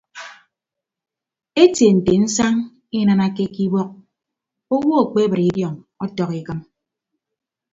Etie 1.63 1.89
nte 1.97 2.13
nsañ 2.23 2.55
inanake 2.99 3.45
ke 3.53 3.61
ibọk 3.67 3.89
owo 4.75 4.93
ekpebre 5.03 5.41
idiọñ 5.49 5.75
ọtọk 6.03 6.29
ikịm. 6.39 6.59